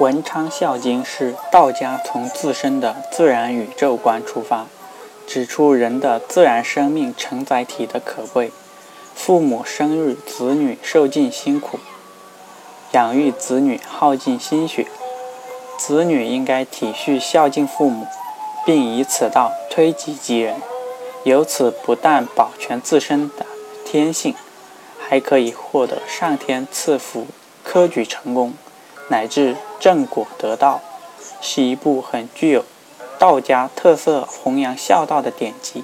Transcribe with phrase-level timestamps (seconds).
[0.00, 4.66] 文昌孝经是道家从自身的自然宇宙观出发，
[5.26, 8.50] 指出人的自然生命承载体的可贵。
[9.14, 11.78] 父母生育子女受尽辛苦，
[12.92, 14.86] 养育子女耗尽心血，
[15.76, 18.06] 子女应该体恤孝敬父母，
[18.64, 20.56] 并以此道推己及人，
[21.24, 23.44] 由此不但保全自身的
[23.84, 24.34] 天性，
[24.98, 27.26] 还可以获得上天赐福、
[27.62, 28.54] 科举成功，
[29.08, 30.80] 乃至正果得道，
[31.40, 32.64] 是一部很具有
[33.18, 35.82] 道家特色、弘扬孝道的典籍。